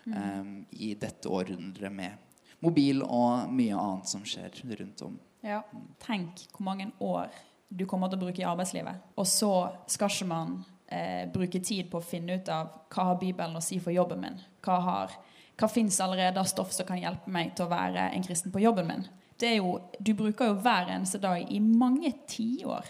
[0.07, 2.13] em, i dette århundret med
[2.61, 5.19] mobil og mye annet som skjer rundt om.
[5.41, 5.63] Ja.
[6.05, 7.31] Tenk hvor mange år
[7.69, 9.01] du kommer til å bruke i arbeidslivet.
[9.17, 13.21] Og så skal ikke man eh, bruke tid på å finne ut av hva har
[13.21, 14.41] Bibelen å si for jobben min.
[14.65, 15.15] Hva, har,
[15.61, 18.63] hva fins allerede av stoff som kan hjelpe meg til å være en kristen på
[18.65, 19.07] jobben min.
[19.41, 22.89] Jo, du bruker jo hver eneste dag i mange tiår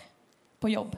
[0.61, 0.96] på jobb.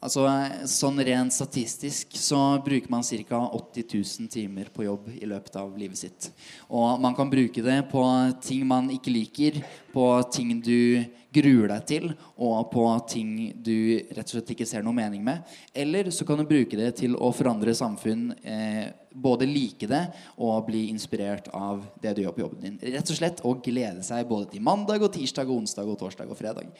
[0.00, 0.24] Altså,
[0.64, 3.40] sånn Rent statistisk så bruker man ca.
[3.52, 6.30] 80 000 timer på jobb i løpet av livet sitt.
[6.72, 8.04] Og man kan bruke det på
[8.40, 9.60] ting man ikke liker,
[9.92, 12.08] på ting du gruer deg til,
[12.40, 15.44] og på ting du rett og slett ikke ser noe mening med.
[15.76, 20.02] Eller så kan du bruke det til å forandre samfunn, eh, både like det
[20.38, 22.80] og bli inspirert av det du gjør på jobben din.
[22.94, 26.30] Rett og slett å glede seg både til mandag og tirsdag og onsdag og torsdag
[26.30, 26.70] og fredag.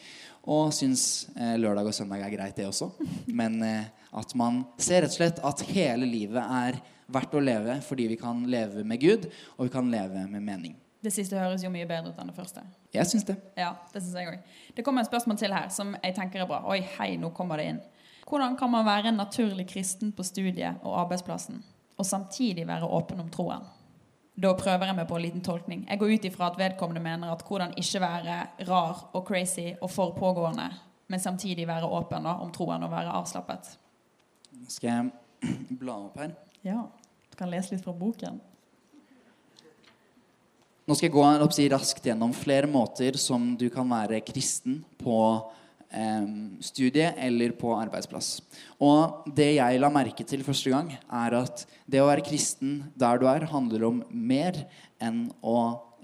[0.49, 2.89] Og syns eh, lørdag og søndag er greit, det også.
[3.27, 6.79] Men eh, at man ser rett og slett at hele livet er
[7.11, 9.27] verdt å leve fordi vi kan leve med Gud,
[9.57, 10.77] og vi kan leve med mening.
[11.01, 12.61] Det siste høres jo mye bedre ut enn det første.
[12.93, 13.35] Jeg syns det.
[13.57, 14.57] Ja, Det synes jeg også.
[14.77, 16.61] Det kommer et spørsmål til her som jeg tenker er bra.
[16.69, 17.79] Oi, hei, nå kommer det inn.
[18.29, 21.63] Hvordan kan man være en naturlig kristen på studiet og arbeidsplassen,
[21.97, 23.65] og samtidig være åpen om troen?
[24.39, 25.83] Da prøver jeg meg på en liten tolkning.
[25.89, 28.37] Jeg går ut ifra at vedkommende mener at hvordan ikke være
[28.69, 30.69] rar og crazy og for pågående,
[31.11, 33.73] men samtidig være åpen da, om troen og være avslappet.
[34.71, 35.11] Skal jeg
[35.81, 36.31] bla opp her?
[36.63, 36.85] Ja.
[37.31, 38.39] Du kan lese litt fra boken.
[40.87, 45.17] Nå skal jeg gå si, raskt gjennom flere måter som du kan være kristen på
[46.63, 48.39] studie eller på arbeidsplass.
[48.79, 53.19] Og det jeg la merke til første gang, er at det å være kristen der
[53.19, 54.63] du er, handler om mer
[55.03, 55.57] enn å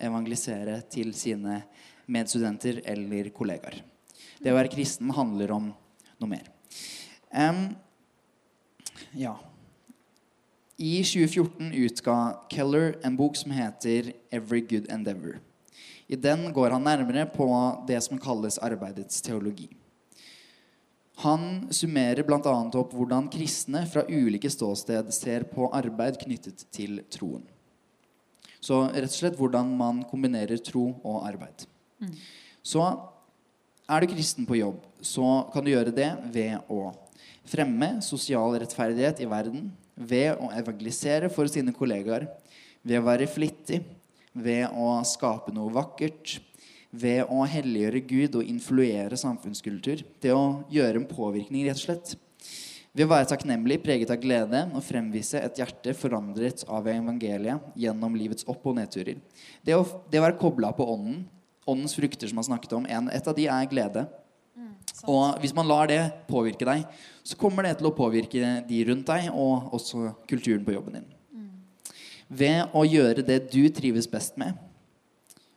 [0.04, 1.62] evangelisere til sine
[2.12, 3.82] medstudenter eller kollegaer.
[4.44, 5.72] Det å være kristen handler om
[6.22, 6.50] noe mer.
[7.32, 7.70] Um,
[9.18, 9.36] ja.
[10.78, 12.18] I 2014 utga
[12.54, 15.40] Keller en bok som heter 'Every Good Endeavor'.
[16.08, 17.48] I den går han nærmere på
[17.88, 19.68] det som kalles arbeidets teologi.
[21.24, 22.40] Han summerer bl.a.
[22.78, 27.42] opp hvordan kristne fra ulike ståsted ser på arbeid knyttet til troen.
[28.62, 31.66] Så rett og slett hvordan man kombinerer tro og arbeid.
[32.02, 32.14] Mm.
[32.62, 32.84] Så
[33.88, 36.92] er du kristen på jobb, så kan du gjøre det ved å
[37.48, 42.28] fremme sosial rettferdighet i verden, ved å evangelisere for sine kollegaer,
[42.86, 43.82] ved å være flittig,
[44.44, 46.38] ved å skape noe vakkert,
[46.92, 50.04] ved å helliggjøre Gud og influere samfunnskultur.
[50.24, 52.16] Det å gjøre en påvirkning, rett og slett.
[52.98, 58.16] Ved å være takknemlig, preget av glede og fremvise et hjerte forandret av evangeliet gjennom
[58.18, 59.20] livets opp- og nedturer.
[59.62, 61.20] Det å, det å være kobla på ånden,
[61.68, 64.08] åndens frukter som han snakket om, en, et av de er glede.
[64.58, 64.72] Mm,
[65.14, 66.00] og hvis man lar det
[66.32, 66.88] påvirke deg,
[67.28, 71.10] så kommer det til å påvirke de rundt deg, og også kulturen på jobben din.
[72.28, 74.58] Ved å gjøre det du trives best med,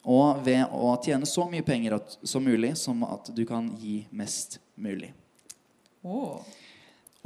[0.06, 4.04] og ved å tjene så mye penger at, som mulig, som at du kan gi
[4.16, 5.11] mest mulig.
[6.02, 6.40] Oh.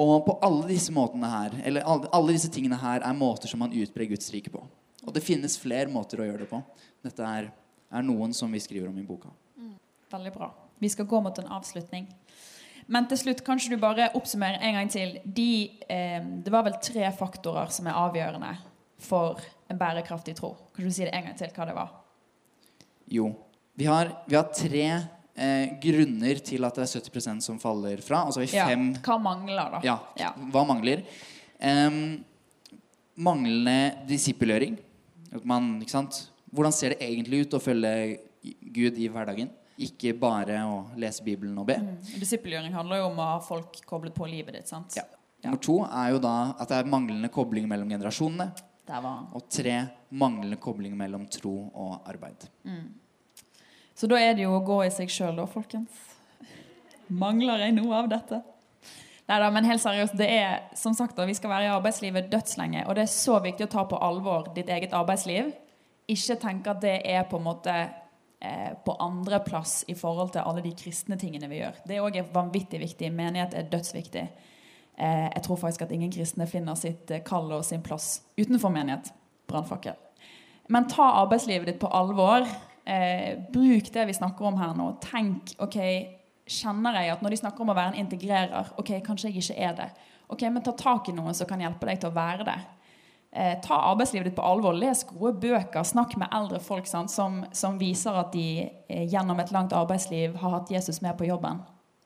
[0.00, 3.62] Og på alle disse måtene her, eller alle, alle, disse tingene her er måter som
[3.62, 4.64] man utbrer Guds rike på.
[5.04, 6.59] Og det finnes flere måter å gjøre det på.
[7.04, 7.52] Dette er,
[7.94, 9.30] er noen som vi skriver om i boka.
[9.61, 9.76] Mm.
[10.11, 10.50] Veldig bra.
[10.83, 12.09] Vi skal gå mot en avslutning.
[12.90, 15.18] Men til slutt, kanskje du bare oppsummerer en gang til.
[15.24, 18.50] De, eh, det var vel tre faktorer som er avgjørende
[19.02, 20.54] for en bærekraftig tro.
[20.74, 21.92] Kan du si det en gang til hva det var?
[23.11, 23.30] Jo,
[23.74, 28.24] vi har, vi har tre eh, grunner til at det er 70% som faller fra.
[28.28, 28.68] Altså ja,
[29.04, 29.83] hva mangler, da?
[29.85, 30.30] Ja, ja.
[30.54, 31.04] hva mangler?
[31.59, 32.22] Um,
[33.14, 34.78] manglende disippelgjøring.
[35.35, 37.92] Hvordan ser det egentlig ut å følge
[38.74, 39.50] Gud i hverdagen?
[39.83, 41.80] Ikke bare å lese Bibelen og be.
[41.83, 41.96] Mm.
[42.22, 44.70] Disippelgjøring handler jo om å ha folk koblet på livet ditt.
[44.70, 44.94] sant?
[44.94, 45.07] Ja.
[45.44, 48.52] Nummer to er jo da at det er manglende kobling mellom generasjonene.
[49.32, 49.78] Og tre
[50.12, 52.46] manglende kobling mellom tro og arbeid.
[52.68, 52.90] Mm.
[53.94, 56.02] Så da er det jo å gå i seg sjøl, da, folkens.
[57.08, 58.40] Mangler jeg noe av dette?
[59.24, 62.28] Nei da, men helt seriøst, det er som sagt da, vi skal være i arbeidslivet
[62.32, 62.84] dødslenge.
[62.88, 65.52] Og det er så viktig å ta på alvor ditt eget arbeidsliv.
[66.12, 67.74] Ikke tenke at det er på en måte
[68.44, 71.80] eh, på andreplass i forhold til alle de kristne tingene vi gjør.
[71.86, 73.12] Det er også vanvittig viktig.
[73.16, 74.26] Menighet er dødsviktig.
[74.98, 78.70] Eh, jeg tror faktisk at ingen kristne finner sitt eh, kall og sin plass utenfor
[78.74, 79.11] menighet.
[79.50, 79.96] Brannfakkel.
[80.72, 82.46] Men ta arbeidslivet ditt på alvor.
[82.87, 84.92] Eh, bruk det vi snakker om her nå.
[85.02, 85.80] Tenk ok,
[86.46, 89.59] kjenner jeg at når de snakker om å være en integrerer, ok, kanskje jeg ikke
[89.66, 89.90] er det.
[90.28, 92.61] Ok, Men ta tak i noen som kan hjelpe deg til å være det.
[93.66, 94.76] Ta arbeidslivet ditt på alvor.
[94.78, 95.83] Les gode bøker.
[95.83, 98.70] Snakk med eldre folk sant, som, som, viser at de
[99.11, 101.59] gjennom et langt arbeidsliv har hatt Jesus med på jobben.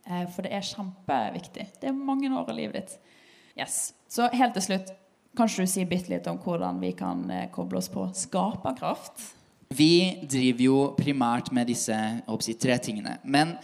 [0.09, 1.67] Eh, for det er kjempeviktig.
[1.81, 3.15] Det er mange år av livet ditt.
[3.59, 3.93] Yes.
[4.09, 4.93] Så helt til slutt,
[5.37, 9.35] kanskje du sier bitte litt om hvordan vi kan eh, koble oss på skaperkraft?
[9.69, 11.97] Vi driver jo primært med disse
[12.41, 13.19] si, tre tingene.
[13.25, 13.59] Men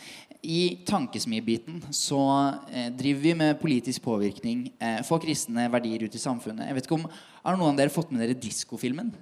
[0.44, 2.20] I tankesmiebiten så
[2.68, 4.66] eh, driver vi med politisk påvirkning.
[4.76, 6.68] Eh, Få kristne verdier ut i samfunnet.
[6.68, 7.06] Jeg vet ikke om,
[7.44, 9.14] Har noen av dere fått med dere diskofilmen?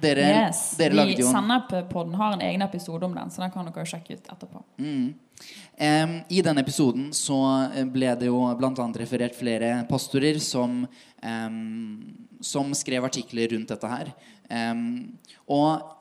[0.00, 0.76] Dere, Yes.
[0.78, 3.86] dere lagde jo en Sennep-podden har en egen episode om den, så den kan dere
[3.88, 4.62] sjekke ut etterpå.
[5.76, 7.38] Em, I den episoden så
[7.74, 8.86] eh, ble det jo bl.a.
[8.96, 10.86] referert flere pastorer som,
[11.22, 14.14] um, som skrev artikler rundt dette her.
[14.48, 15.18] Um,
[15.50, 15.92] og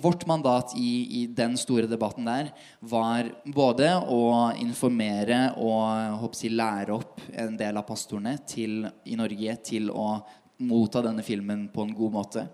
[0.00, 2.48] vårt mandat i, i den store debatten der
[2.80, 9.56] var både å informere og si, lære opp en del av pastorene til, i Norge
[9.62, 10.26] til å
[10.60, 12.46] motta denne filmen på en god måte.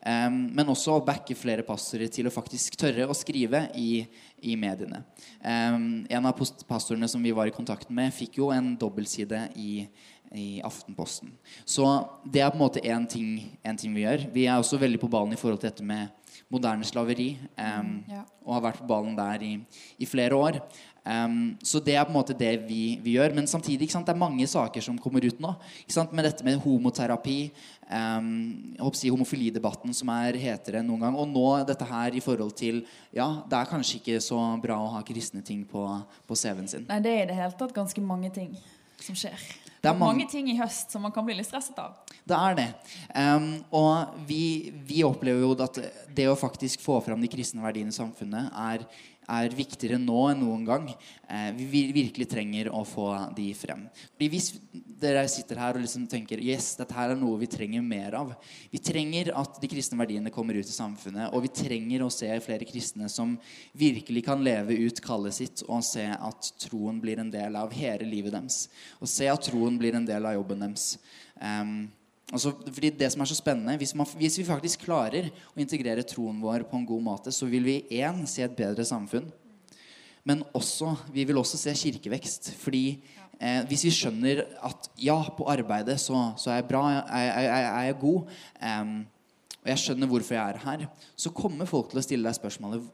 [0.00, 4.06] Um, men også å backe flere pastorer til å faktisk tørre å skrive i,
[4.40, 5.02] i mediene.
[5.44, 9.84] Um, en av pastorene som vi var i kontakt med, fikk jo en dobbeltside i,
[10.32, 11.34] i Aftenposten.
[11.68, 11.84] Så
[12.24, 14.24] det er på en måte én ting, en ting vi gjør.
[14.32, 16.08] Vi er også veldig på ballen i forhold til dette med
[16.50, 17.34] moderne slaveri.
[17.58, 18.24] Um, ja.
[18.46, 19.52] Og har vært på ballen der i,
[20.00, 20.62] i flere år.
[21.04, 23.34] Em, så det er på en måte det vi, vi gjør.
[23.36, 25.54] Men samtidig ikke sant, det er mange saker som kommer ut nå.
[25.84, 27.38] Ikke sant, med dette med homoterapi,
[27.88, 31.16] um, si homofilidebatten som er hetere enn noen gang.
[31.20, 32.84] Og nå dette her i forhold til
[33.16, 35.86] Ja, det er kanskje ikke så bra å ha kristne ting på,
[36.28, 36.86] på CV-en sin.
[36.90, 38.54] Nei, det er i det hele tatt ganske mange ting
[39.00, 39.40] som skjer.
[39.80, 41.94] Det er mange- mange ting i høst som man kan bli litt stresset av.
[42.28, 42.68] Det er det.
[43.16, 45.80] Um, og vi, vi opplever jo at
[46.14, 48.84] det å faktisk få fram de kristne verdiene i samfunnet er,
[49.30, 50.88] er viktigere nå enn noen gang.
[51.30, 53.86] Eh, vi virkelig trenger å få de frem.
[54.12, 54.50] Fordi hvis
[55.00, 58.34] dere sitter her og liksom tenker yes, dette her er noe vi trenger mer av.
[58.72, 62.28] Vi trenger at de kristne verdiene kommer ut i samfunnet, og vi trenger å se
[62.44, 63.36] flere kristne som
[63.78, 68.08] virkelig kan leve ut kallet sitt og se at troen blir en del av hele
[68.08, 68.66] livet deres.
[69.00, 70.92] Og se at troen blir en del av jobben deres.
[71.40, 71.88] Em,
[72.32, 76.06] altså, fordi det som er så spennende hvis, man, hvis vi faktisk klarer å integrere
[76.06, 79.28] troen vår på en god måte, så vil vi én se et bedre samfunn.
[80.26, 82.52] Men også, vi vil også se kirkevekst.
[82.60, 82.84] Fordi
[83.40, 87.48] eh, hvis vi skjønner at ja, på arbeidet så, så er jeg bra, jeg, jeg,
[87.48, 88.38] jeg, jeg er god,
[88.68, 88.94] eh,
[89.60, 92.88] og jeg skjønner hvorfor jeg er her, så kommer folk til å stille deg spørsmålet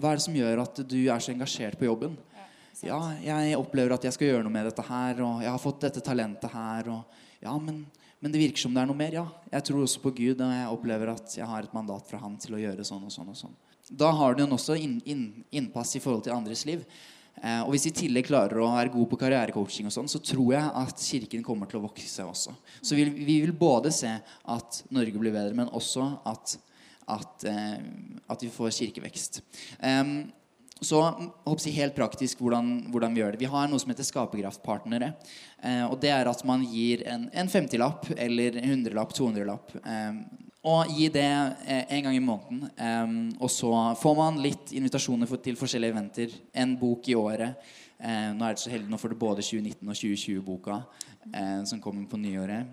[0.00, 2.14] hva er det som gjør at du er så engasjert på jobben?
[2.86, 5.82] Ja, jeg opplever at jeg skal gjøre noe med dette her, og jeg har fått
[5.84, 6.86] dette talentet her.
[6.94, 7.82] Og, ja, men,
[8.20, 9.14] men det virker som det er noe mer.
[9.16, 12.20] Ja, jeg tror også på Gud, og jeg opplever at jeg har et mandat fra
[12.20, 13.56] Han til å gjøre sånn og sånn og sånn.
[13.90, 16.84] Da har jo også inn, inn, innpass i forhold til andres liv.
[17.40, 20.20] Eh, og hvis vi i tillegg klarer å være gode på karrierecoaching, og sånn, så
[20.22, 22.52] tror jeg at Kirken kommer til å vokse også.
[22.82, 26.58] Så vi, vi vil både se at Norge blir bedre, men også at,
[27.16, 27.80] at, eh,
[28.30, 29.40] at vi får kirkevekst.
[29.80, 30.12] Em,
[30.80, 33.42] så jeg håper jeg helt praktisk hvordan, hvordan vi gjør det.
[33.42, 35.10] Vi har noe som heter skaperkraftpartnere.
[35.60, 39.74] Eh, og det er at man gir en, en 50-lapp eller en 100-lapp, 200-lapp.
[39.84, 40.22] Eh,
[40.70, 42.64] og gi det eh, en gang i måneden.
[42.80, 46.38] Eh, og så får man litt invitasjoner for, til forskjellige eventer.
[46.64, 47.60] En bok i året.
[48.00, 50.80] Eh, nå er det så heldig, nå får du både 2019- og 2020-boka
[51.28, 52.72] eh, som kommer på nyåret.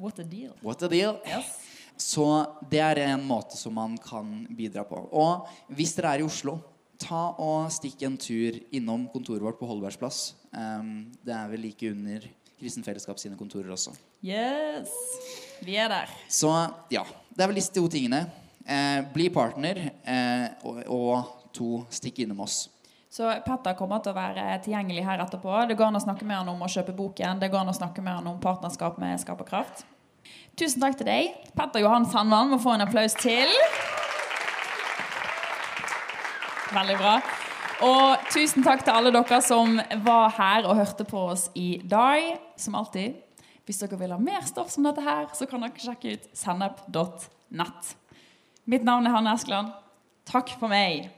[0.00, 0.52] What a deal.
[0.64, 1.16] what a deal!
[1.28, 1.56] Yes.
[1.96, 2.24] Så
[2.68, 5.00] det er en måte som man kan bidra på.
[5.16, 6.58] Og hvis dere er i Oslo,
[7.00, 10.34] ta og stikk en tur innom kontoret vårt på Holbergsplass.
[10.52, 12.24] Um, det er vel like under
[12.56, 13.92] Kristen Fellesskap sine kontorer også.
[14.24, 14.92] Yes.
[15.64, 16.12] Vi er der.
[16.28, 16.50] Så
[16.92, 17.04] ja,
[17.34, 18.24] det er vel disse to tingene.
[18.66, 22.64] Eh, bli partner, eh, og, og to, stikk innom oss.
[23.12, 25.52] Så Petter kommer til å være tilgjengelig her etterpå.
[25.70, 27.38] Det går an å snakke med han om å kjøpe boken.
[27.40, 29.86] Det går an å snakke med han om partnerskap med Skaperkraft.
[30.58, 31.36] Tusen takk til deg.
[31.56, 33.52] Petter Johan Sandvann må få en applaus til.
[36.76, 37.12] Veldig bra.
[37.86, 42.34] Og tusen takk til alle dere som var her og hørte på oss i dag.
[42.60, 43.16] Som alltid.
[43.64, 47.88] Hvis dere vil ha mer stoff som dette her, så kan dere sjekke ut sennep.nett.
[48.68, 49.72] Mitt navn er Hanne Eskeland.
[50.28, 51.08] Takk for meg.